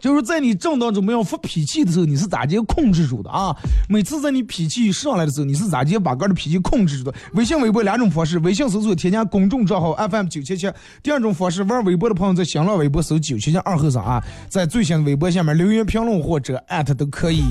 [0.00, 3.54] 就是在你正当准备要发脾气的时候，你是咋接控制住的啊？
[3.88, 7.14] 每次在你脾气上来的时候，你是咋接把个的脾气控制住的？
[7.34, 10.70] 微信、微博两种方式：微信搜索添加公众账号 FM 九七七。
[11.02, 17.44] 第二种方式，玩微博的朋友在新浪微博搜九七七二后生啊，在最新的微博下面留言评论或者艾特都可以。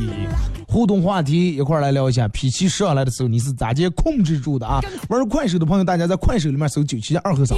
[0.67, 4.79] 互动话题一块来聊一下，脾气上来的时候你是咋接控制住的啊？
[5.09, 7.57] 玩快手的朋友，大家在快手里面搜九七七二后生。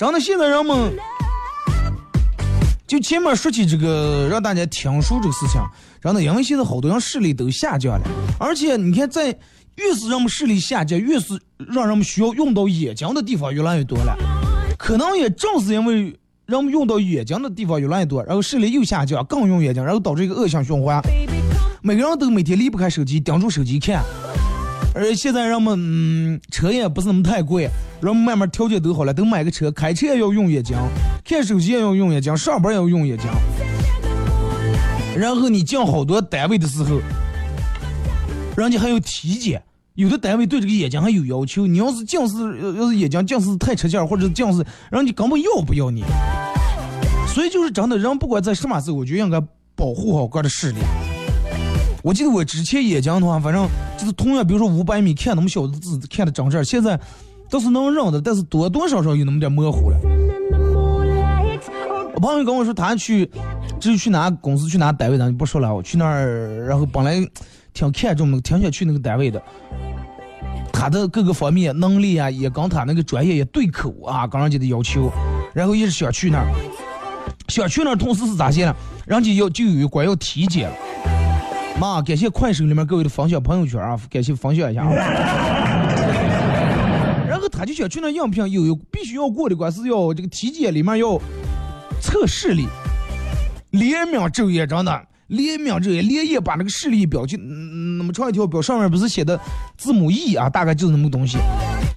[0.00, 0.96] 真的，现在人们
[2.86, 5.60] 就前面说起这个让大家听说这个事情，
[6.00, 8.08] 真的，因为现在好多人视力都下降了，
[8.38, 9.26] 而且你看，在
[9.76, 14.16] 越是人们视力下降，越是让人们需要用到眼睛的地方越来越多了。
[14.78, 20.98] 可能也正是因为人们用到眼睛的地方越来越多，然后视力又下降，更用眼睛，然后导致一个恶性循环。
[21.82, 24.02] 每个人都每天离不开手机，盯住手机看。
[24.92, 30.76] 而现在人们，嗯，车也不是那么太贵，人们慢慢条件都好了，都买个车，开车也要用眼睛，
[31.24, 33.26] 看手机也要用眼睛，上班也要用眼睛。
[35.16, 37.00] 然后你进好多单位的时候，
[38.56, 39.62] 人家还有体检，
[39.94, 46.02] 有的单位对这个眼睛还有要求，你要是近视，要是眼睛近视太吃劲儿，或者是近视，人家根本要不要你。
[47.32, 49.40] 所以就是真的，人不管在什么时候，我就应该
[49.76, 50.78] 保护好个人的视力。
[52.02, 56.98] 我记得我之前也讲的话，反正就是同样，比如说五百米看那么小的字，看的长这，现在
[57.50, 59.98] 都是能认的，但是多多少少有那么点模糊了。
[62.14, 63.30] 我朋友跟我说，他去，
[63.78, 65.74] 至于去哪公司去哪单位，咱就不说了。
[65.74, 67.14] 我去那儿，然后本来
[67.72, 69.42] 挺看重的，挺想去那个单位的。
[70.72, 75.10] 他的各个方面能力啊，也跟他那个专业也对口啊，跟人家的要求，
[75.52, 76.46] 然后也是想去那儿。
[77.48, 78.74] 想去那儿，同时是咋些呢？
[79.06, 80.76] 人家要就有一关要体检了。
[81.80, 84.92] 妈，感谢快手里面各位的分享朋友圈啊，感谢分享一下啊。
[87.26, 91.18] 然后他就想去那应聘，有有必须要过的关是要这个体检里面要
[92.02, 92.66] 测视力，
[93.70, 99.40] 连秒昼夜真的，连秒昼夜，连夜把那个视力表就那么长一条表，上面不是写的
[99.78, 101.38] 字母 E 啊，大概就是那么个东西，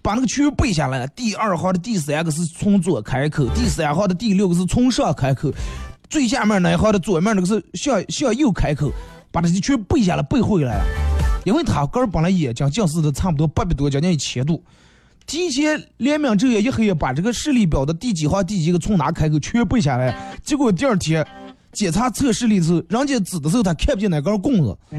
[0.02, 1.06] 把那个区域背下来。
[1.08, 5.52] 第二行的第三个是从左开口，第三行的第六个是从上开口，
[6.10, 8.89] 最下面那一行的左面那个是向向右开口。
[9.34, 10.86] 把这些全背下来，背回来了。
[11.43, 14.63] 因为他个儿本来眼睛近视的差不多八百多，将近一千度。
[15.26, 20.15] 提前连名昼夜一黑夜把这个视力表的第几行、第几个从哪开口全背下来。
[20.43, 21.26] 结果第二天
[21.72, 24.98] 检查测视力的时候，人家指的时候他看不见哪根棍子，不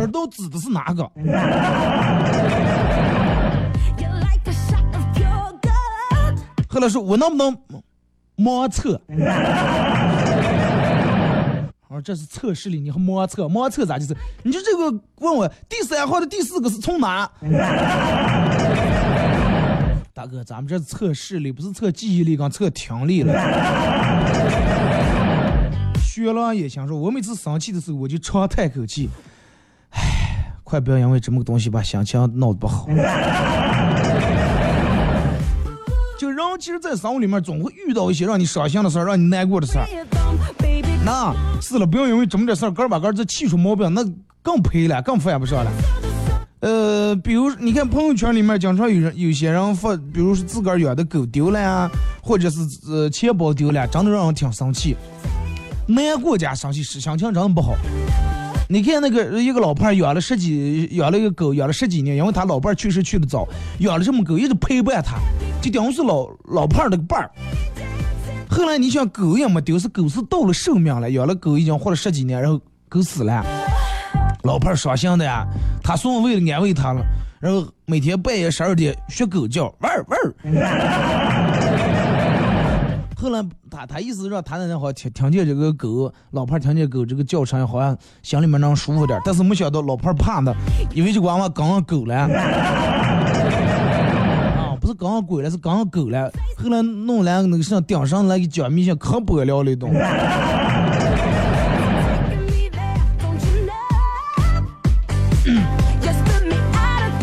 [0.00, 1.02] 知道指的是哪个。
[6.72, 7.58] 后来说，我能不能
[8.36, 9.00] 盲测？
[11.90, 14.16] 哦，这是测试里，你和盲测，盲测咋就是？
[14.44, 17.28] 你就这个问我第三号的第四个是从哪？
[20.14, 23.32] 大哥，咱们这是测视力不是测记忆力，刚测听力了。
[26.00, 29.08] 学了也想说，我每次生气的时候，我就长叹口气，
[29.90, 32.86] 唉，快不要因为这么个东西把心情闹得不好。
[36.16, 39.86] 就人其实，在生活里面总会遇到一些让你伤心的事儿，让你难过的事儿。
[41.10, 44.00] 那是了，不要因为这么点事儿，个把个这气出毛病，那
[44.42, 45.70] 更赔了，更犯不上了。
[46.60, 51.90] 呃，比如你看朋友圈里面经常有人有些人发，比如说自个儿养的狗丢了呀，
[52.22, 54.94] 或者是呃钱包丢了，真的让人挺生气，
[55.88, 57.74] 难过加生气，心情真的不好。
[58.68, 63.48] 你看那个一个老伴儿养了十几，养了一个狗，养了十几年，因为他老伴儿去世去的早，
[63.80, 65.16] 养了这么狗一直陪伴他，
[65.60, 67.28] 就等于是老老伴儿的伴儿。
[68.50, 73.44] 后来你想狗也没丢，是狗是到了寿命了，养了狗已经活了十几年，然后狗死了，
[74.42, 75.46] 老伴儿伤心的呀。
[75.82, 77.00] 他送为了安慰他了，
[77.38, 80.18] 然后每天半夜十二点学狗叫，汪汪。
[83.16, 83.40] 后来
[83.70, 89.18] 他他意思让他那好听听见这个狗，老伴儿听见狗这个叫声，好像心里面能舒服点。
[89.24, 90.52] 但是没想到老伴儿怕的，
[90.92, 92.28] 因为这娃娃刚刚狗了。
[94.80, 96.32] 不是刚刚鬼了，是刚刚狗了。
[96.56, 99.92] 后来弄来那个上顶上来个姜米像可不了那东。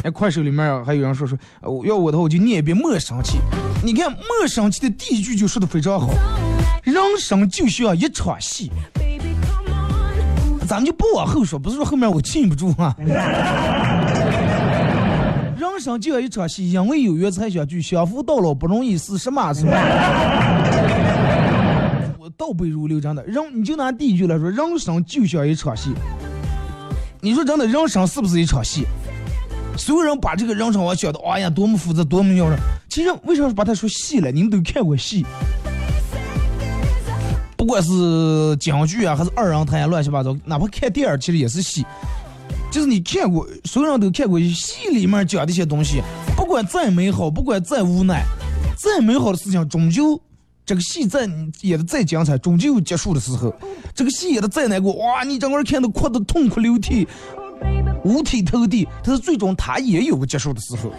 [0.03, 1.37] 哎，快手里面还有人说说，
[1.83, 3.39] 要我的话我就念一遍莫生气。
[3.83, 6.09] 你看莫生气的第一句就说的非常好，
[6.83, 8.71] 人生就像一场戏。
[10.67, 12.95] 咱们就不往后说，不是说后面我禁不住啊。
[15.77, 19.53] 人生就要一场戏，因为有缘才相聚，相扶到老不容易，是什么？
[19.53, 19.71] 是么？
[22.17, 23.23] 我倒背如流，真的。
[23.25, 25.91] 人你就拿第一句来说，人生就像一场戏。
[27.21, 28.87] 你说真的，人生是不是一场戏？
[29.77, 32.57] 所有人把这个人生我想的，哎呀，多么复杂，多么要人。
[32.89, 34.31] 其实为啥把它说戏了？
[34.31, 35.23] 你们都看过戏。
[37.55, 41.85] 不管是京剧啊，还是二人谈呀，乱七八糟，哪怕看电影，其实也是戏。
[42.69, 46.01] 就是你看过，所有人都看过戏里面讲的一些东西，
[46.35, 48.23] 不管再美好，不管再无奈，
[48.77, 50.21] 再美好的事情，终究
[50.65, 51.21] 这个戏再
[51.61, 53.53] 演的再精彩，终究有结束的时候。
[53.95, 57.07] 这个戏演的再难过，哇，你整个人看的哭的痛哭流涕，
[58.03, 60.91] 五体投地，但是最终他也有个结束的时候。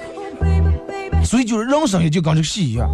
[1.25, 2.89] 所以就是人生也就跟这个戏一样，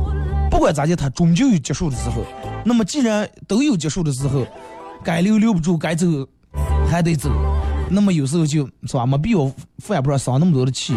[0.50, 2.24] 不管咋地，他终究有结束的时候。
[2.64, 4.46] 那么既然都有结束的时候，
[5.02, 6.06] 该留留不住，该走
[6.90, 7.30] 还得走。
[7.90, 10.96] 那么有时候就是吧，没必要犯不上生那么多的气，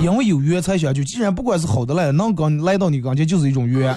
[0.00, 1.04] 因为有缘才相聚。
[1.04, 3.96] 既然不管是好的来，能刚来到你刚前就是一种缘。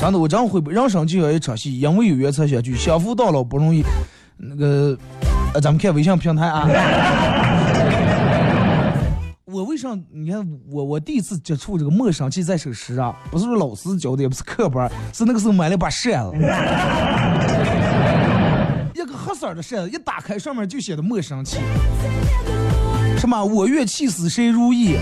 [0.00, 3.82] 真的，我真会人生就要一场戏，因为有缘才相聚，相扶到老不容易。
[4.36, 4.98] 那个，
[5.54, 6.68] 呃，咱们看微信平台啊。
[9.46, 9.96] 我为啥？
[10.12, 16.32] 你看我我第一次接触这个莫生气在手诗啊，不是说老师教的，也不是课本，是那个时候买了把扇子，
[19.14, 21.58] 个黑色的扇子，一打开上面就写的莫生气，
[23.16, 24.96] 什么我愿气死谁如意，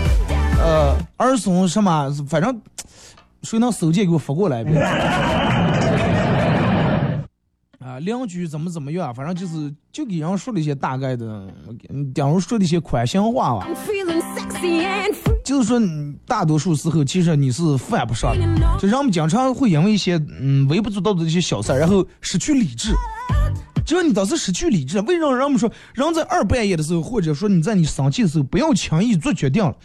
[0.59, 2.61] 呃，儿孙什么，反正
[3.41, 4.71] 谁能搜件给我发过来呗。
[8.01, 11.47] 邻居怎么怎么样，反正就是就给人说了一些大概的，
[12.13, 13.67] 顶如说的一些宽心话吧。
[15.45, 15.79] 就是说，
[16.25, 18.79] 大多数时候其实你是犯不上的。
[18.79, 22.95] 就人们经常会因为一些嗯微不足道的一些小事，然后失去理智。
[23.85, 29.75] 只要你当时失去理智，为什么人们说人在二半夜的时候，或者说你在你生气的时候，不要轻易做决定了？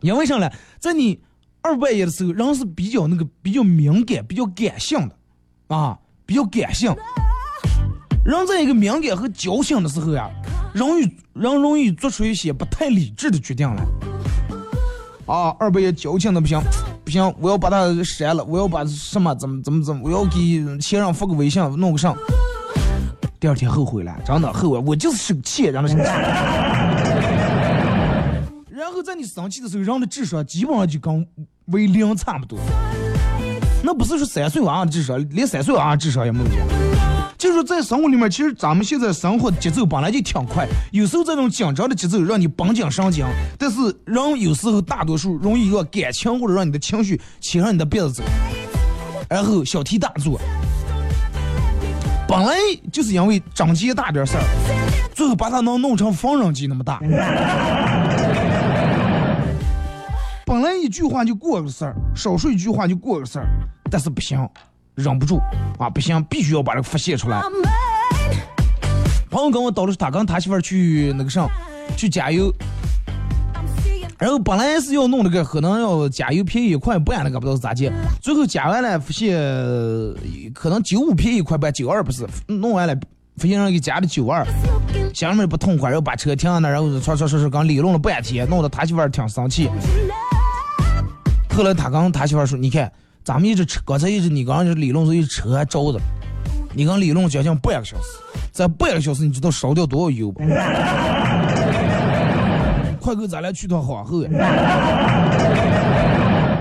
[0.00, 0.50] 因为啥呢？
[0.78, 1.20] 在你
[1.60, 5.98] 二半夜的时候，人是比较那个比较敏感、比较感性的啊。
[6.28, 6.92] 比较感性，
[8.24, 10.28] 人在一个敏感和矫情的时候呀，
[10.74, 11.04] 容易
[11.34, 13.86] 人容易做出一些不太理智的决定来。
[15.24, 16.60] 啊，二半夜矫情的不行，
[17.04, 22.16] 不行，我要把他删了，我要把什么怎么怎么怎么，我要给前任发个微信，弄个上。
[23.46, 26.04] 第二天后悔了，真的后悔，我就是生气，让他生气。
[28.68, 31.24] 然后在你生气的时候，人的智商基本上就跟
[31.66, 32.58] 为零差不多。
[33.84, 36.46] 那不是说三岁娃娃智商，连三岁娃娃智商也没有。
[37.38, 43.24] 就是说，在生活里面，其实咱们现在生活节奏本来就挺快，有时候这种紧张的节奏让你绷紧神经，
[43.56, 43.76] 但是
[44.06, 48.24] 人有时候大多数容易让感情或者让你的情绪牵上你的鼻子走，
[49.30, 50.36] 然后小题大做。
[52.28, 52.56] 本来
[52.92, 54.42] 就是因为张结大点事儿，
[55.14, 56.98] 最后把它能弄成缝纫机那么大。
[60.44, 63.46] 本来一句话就过个事儿，少说一句话就过个事儿，
[63.90, 64.48] 但是不行，
[64.96, 65.40] 忍不住
[65.78, 67.40] 啊，不行，必须要把这个发泄出来。
[69.30, 71.48] 朋友跟我叨的，他跟他媳妇儿去那个上，
[71.96, 72.52] 去加油，
[74.18, 77.92] 然后本来是要弄那个，可能要加油便宜一块半那个，不知道是咋接，
[78.22, 79.36] 最后加完了发现
[80.54, 82.94] 可能九五便宜一块半，九二不是，弄完了
[83.36, 84.46] 发现人给加的九二，
[85.12, 89.68] 心里面不痛快，然后把车停在那，然后说说说说刚理论了半天，弄得他媳妇儿挺生气。
[91.54, 92.90] 后来他刚他媳妇说：“你看，
[93.24, 95.98] 咱们一直车，刚才一直你刚刚理论是一直车还着着，
[96.74, 98.04] 你刚理论将近半个小时，
[98.52, 100.42] 在半个小时你知道烧掉多少油不？
[103.06, 104.28] 快给咱俩去趟皇后呀！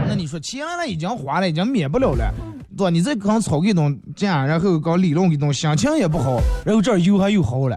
[0.07, 2.31] 那你说钱呢已经花了，已经免不了了，
[2.77, 2.91] 对吧？
[2.91, 7.75] 你再刚炒给东这样，然后搞理论给东，心情也不好，然后这儿油还又好了，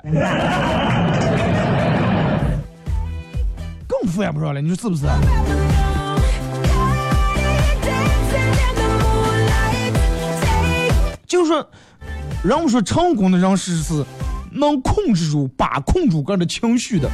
[3.87, 5.07] 更犯不上了，你说是不是？”
[11.27, 11.67] 就是说，
[12.43, 14.05] 人们说成功的人士是
[14.53, 17.09] 能控制住、把控住个人的情绪的。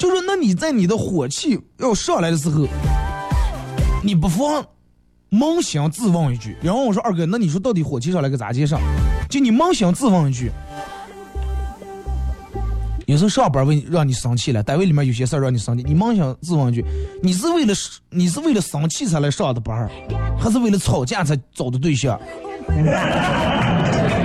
[0.00, 2.66] 就说，那你在你的火气要上来的时候，
[4.02, 4.64] 你不妨
[5.30, 6.56] 扪心自问一句。
[6.62, 8.80] 然后我说二哥，那你说到底火气上来个咋接上？
[9.28, 10.50] 就你扪心自问一句：
[13.04, 16.82] 有时候上班为让你生气了，单位里面有些事儿让你生气，你扪想自问一句：
[17.22, 17.74] 你是为了
[18.08, 19.86] 你是为了生气才来上的班，
[20.38, 22.18] 还是为了吵架才找的对象？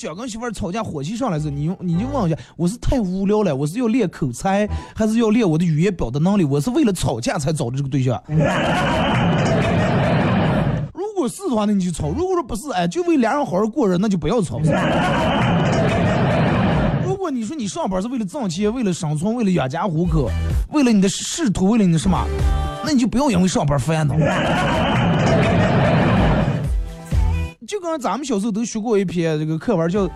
[0.00, 6.44] 想跟媳妇儿吵架，火气上来时，你你就问一下：我是太无聊了，我是要练口才，还是要练我的语言表达能力？
[6.44, 8.18] 我是为了吵架才找的这个对象。
[10.94, 14.58] 如果是的话，那你就吵；如果说不是，哎，就为俩人好好过日子，那就不要吵。
[17.04, 20.30] 如果你说你上班是为了挣钱，为了生存，为了养家糊口，
[20.72, 22.26] 为了你的仕途，为了你的什么，
[22.86, 24.14] 那你就不要因为上班烦恼。
[27.70, 30.04] 就跟咱们小时候都学过一篇这个课文，叫《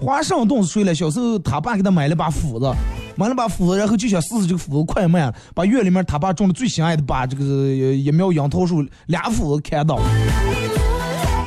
[0.00, 0.94] 花上洞睡了。
[0.94, 2.72] 小时候他爸给他买了把斧子，
[3.16, 9.98] 买了把斧子，然后就想试试这个斧子快慢，把院里面他爸种的最心爱的把这个一苗杨桃树俩斧子砍倒。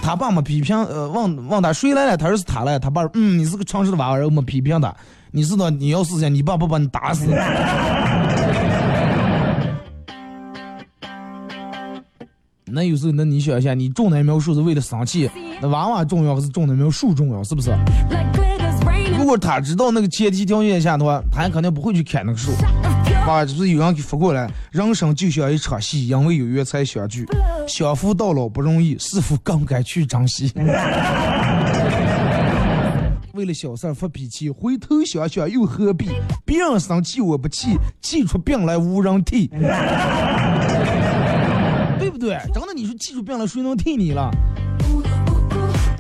[0.02, 2.18] 他爸没批评，呃，问问他谁来了？
[2.18, 2.78] 他说是他来。
[2.78, 4.94] 他爸说，嗯，你是个诚实的娃儿，我没批评他。
[5.32, 7.28] 你知道你要是想，你爸不把你打死？
[12.74, 15.30] 那有时候，那你想一下，你种那苗树是为了生气，
[15.62, 17.44] 那娃娃重要还是种那苗树重要？
[17.44, 17.70] 是不是？
[19.16, 22.52] 如果他知道那个前提条件下的话，他肯定不会去砍那个树。
[23.28, 27.26] 啊，就是有人给发过来，人生就像一场戏，因为有缘才相聚，
[27.68, 30.52] 相扶到老不容易，是否更该去珍惜？
[33.34, 36.10] 为了小事发脾气，回头想想又何必？
[36.46, 39.50] 别人生气我不气，气出病来无人替。
[42.04, 42.38] 对不对？
[42.54, 44.30] 真的，你说技术病了，谁能替你了？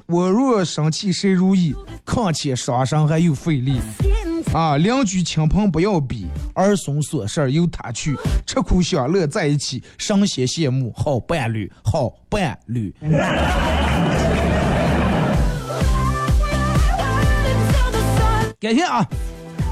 [0.06, 1.74] 我若生气，谁如意？
[2.04, 3.80] 况且伤身还有费力。
[4.52, 12.94] 啊，邻居亲朋不要比，儿孙琐事由他去，吃苦享乐在一起，神仙羡慕好伴侣，好伴侣。
[18.60, 19.08] 感谢啊。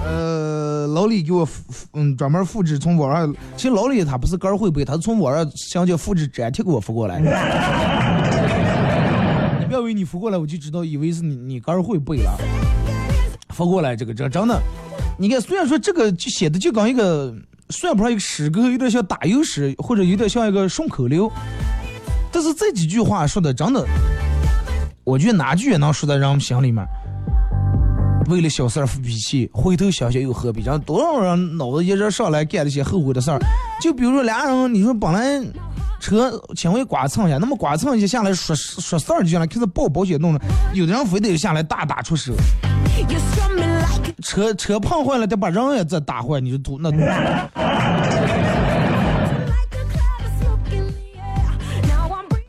[0.03, 1.61] 呃，老李给我复
[1.93, 7.19] 嗯专门复制从网上，其实老李他不是肝会背，他是从网上想叫复制粘贴给我发过来。
[9.59, 12.31] 你不要以为你发过来我就知道，以为是你你肝会背了。
[13.49, 14.59] 发过来这个这真的，
[15.19, 17.33] 你看虽然说这个就写的就跟一个
[17.69, 21.31] 算不上一个诗歌，有点像打油诗，或者有点像一个顺口溜，
[22.31, 23.85] 但是这几句话说的真的，
[25.03, 26.83] 我觉得哪句也能说在人们心里面。
[28.31, 30.63] 为了小事儿发脾气，回头想想又何必？
[30.63, 33.37] 让多少人脑子一热上来干了些后悔的事儿？
[33.81, 35.45] 就比如说俩人，你说本来
[35.99, 40.39] 车轻微刮蹭一下，那么刮蹭一下下来说说事儿就行了，开始报保险弄了，
[40.73, 42.33] 有的人非得下来大打出手。
[44.23, 46.89] 车车碰坏了，得把人也再打坏，你说多那？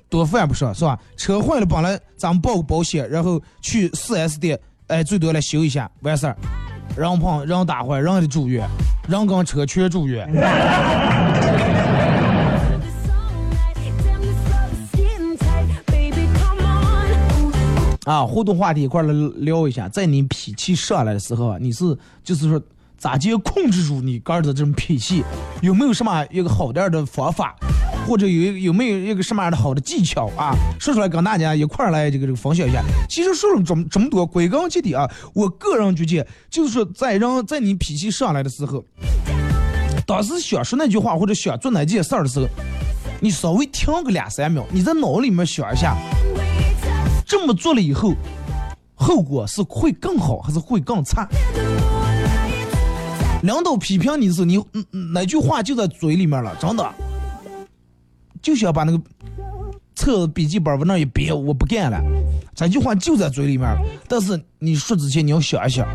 [0.09, 0.97] 多烦不说，是吧？
[1.17, 4.57] 车坏了，本来咱们报个保险，然后去四 S 店。
[4.93, 6.37] 哎，最多来修一下，完事儿，
[6.99, 8.69] 人碰人打坏，人的住院，
[9.09, 10.29] 人跟车全住院。
[18.05, 22.61] 啊，互动话题一块来聊一下，在你脾气上来的时候，你是就是说
[23.03, 25.25] 咋就控制住你哥的这种脾气？
[25.61, 27.53] 有没有什么一个好点的方法？
[28.07, 30.55] 或者有有没有一个什么样的好的技巧啊？
[30.79, 32.81] 说出来跟大家一块儿来这个这个分享一下。
[33.09, 38.85] 其实说了这么这么多，归根结底啊，我个人觉得就是，在让在你脾气上来的时候，
[40.07, 42.47] 当时想说那句话或者想做那件事儿的时候，
[43.21, 45.97] 你稍微停个两三秒，你在脑里面想一下，
[47.27, 48.15] 这么做了以后，
[48.95, 51.29] 后果是会更好还是会更差？
[53.43, 54.65] 领导批评你的时候，你
[55.13, 56.93] 哪句话就在嘴里面了，真的。
[58.41, 59.01] 就想把那个
[59.95, 62.01] 册笔记本往那一别，我不干了。
[62.55, 63.69] 这句话就在嘴里面，
[64.09, 65.87] 但是你说之前你要想一想，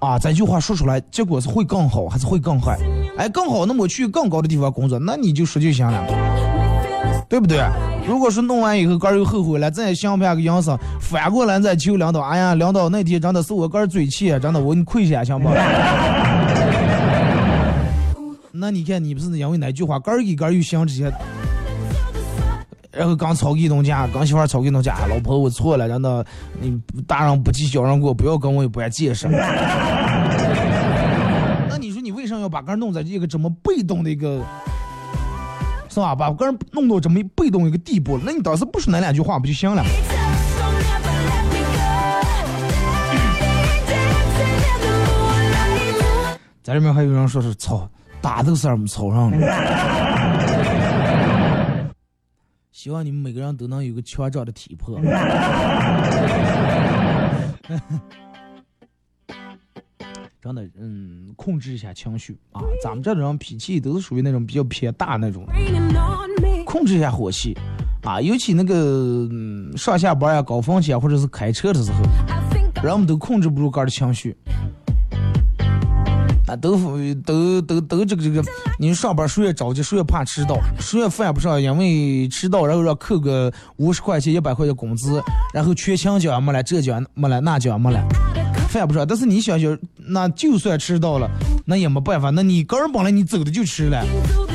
[0.00, 2.76] 啊，这句话说出来，结果是会更好还是会更坏？
[3.16, 7.58] 哎，更好，那么去更高的地方工作，那你就说就行了，对不对？
[8.06, 15.48] 如果说弄完以后哥又后悔了，再想不下个营生，反过来再求领导，哎呀，领导那天真的是我哥嘴气，真的我给你跪下行不？
[18.50, 21.12] 那你看，你不是因为哪句话，杆儿给杆儿又想这些，
[22.90, 26.24] 然后刚吵给弄架，刚媳妇吵给弄架，老婆我错了，真的，
[26.60, 29.26] 你大人不计小人过，不要跟我一般见识。
[31.68, 34.42] 那你说你为什么要把杆儿弄在一个这么被动的一个，
[35.92, 36.14] 是吧？
[36.14, 39.84] 把个人弄到这么被动一个地步，那你当时不说那两句话不就行了？
[46.62, 47.86] 在这边还有人说是操。
[48.22, 49.32] 打这个事儿没操上
[52.70, 54.96] 希望你们每个人都能有个强壮的体魄。
[60.42, 62.60] 真的，嗯，控制一下情绪啊。
[62.82, 65.46] 咱们这种人脾气都是属于那种比较偏大那种，
[66.66, 67.56] 控制一下火气
[68.02, 68.20] 啊。
[68.20, 69.28] 尤其那个
[69.76, 72.02] 上下班呀、高峰期啊，或者是开车的时候，
[72.82, 74.36] 人们都控制不住个的情绪。
[76.48, 76.76] 啊，都
[77.22, 78.42] 都都都这个这个，
[78.80, 85.22] 你上班谁也着急，谁也怕迟到，谁也犯不上因为迟到然后要扣个五十块钱、一百块钱工资，
[85.54, 88.04] 然后缺勤奖没了，这奖没了，那奖没了，
[88.68, 89.06] 犯不上。
[89.06, 89.78] 但是你想想，
[90.12, 91.28] 那就算迟到了，
[91.64, 94.04] 那也没办法，那你个人本来你走的就迟了，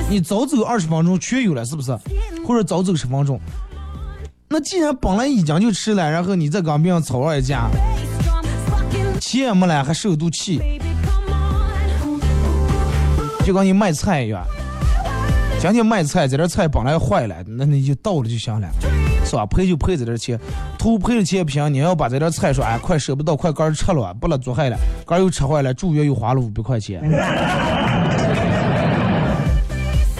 [0.09, 1.91] 你早走二十分钟全有了，是不是？
[2.45, 3.39] 或者早走十分钟，
[4.47, 7.69] 那既然本来已经就迟了，然后你再跟别人吵上一架，
[9.19, 10.61] 钱也没了，还受肚气。
[13.43, 14.45] 就跟你卖菜一样，
[15.59, 18.67] 今天卖菜，这点菜本来坏了，那你就倒了就行了，
[19.27, 19.45] 是吧？
[19.45, 20.39] 赔就赔这点钱，
[20.79, 27.01] 图赔的钱不行，你要把这点菜说，哎，快舍不得，快干吃了，不能做坏了，杆又吃坏了，住院又花了五百块钱。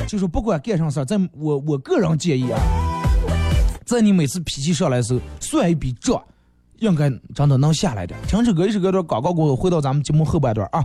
[0.08, 2.60] 就说不管干啥事儿，在我我个人建议啊，
[3.86, 6.22] 在你每次脾气上来的时候，算一笔账，
[6.80, 8.16] 应该真的能下来的。
[8.28, 10.84] 停止歌一首歌段广告过后，回到咱们节目后半段啊。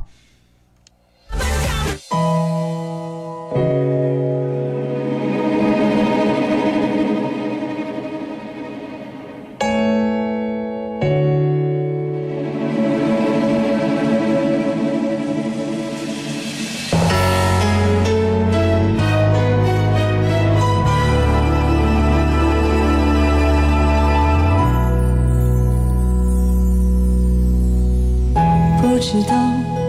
[29.02, 29.34] 不知道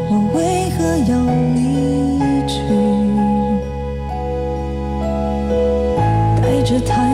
[0.10, 1.22] 我为何要
[1.54, 2.58] 离去。
[6.42, 7.13] 带着太